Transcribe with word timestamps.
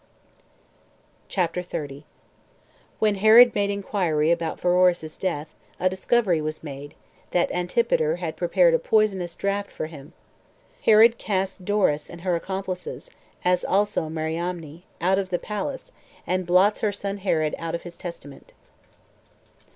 CHAPTER 1.27 1.61
30. 1.61 2.05
When 2.97 3.13
Herod 3.21 3.53
Made 3.53 3.69
Inquiry 3.69 4.31
About 4.31 4.59
Pheroras's 4.59 5.15
Death 5.15 5.53
A 5.79 5.89
Discovery 5.91 6.41
Was 6.41 6.63
Made 6.63 6.95
That 7.29 7.51
Antipater 7.51 8.15
Had 8.15 8.35
Prepared 8.35 8.73
A 8.73 8.79
Poisonous 8.79 9.35
Draught 9.35 9.69
For 9.71 9.85
Him. 9.85 10.13
Herod 10.85 11.19
Casts 11.19 11.59
Doris 11.59 12.09
And 12.09 12.21
Her 12.21 12.35
Accomplices, 12.35 13.11
As 13.45 13.63
Also 13.63 14.09
Mariamne, 14.09 14.81
Out 15.01 15.19
Of 15.19 15.29
The 15.29 15.37
Palace 15.37 15.91
And 16.25 16.47
Blots 16.47 16.79
Her 16.79 16.91
Son 16.91 17.17
Herod 17.19 17.53
Out 17.59 17.75
Of 17.75 17.83
His 17.83 17.95
Testament. 17.95 18.53